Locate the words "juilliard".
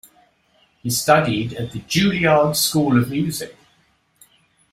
1.81-2.55